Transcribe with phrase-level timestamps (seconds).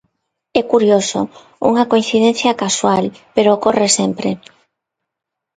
[0.59, 1.21] É curioso,
[1.69, 3.05] unha coincidencia casual,
[3.35, 4.29] pero ocorre sempre.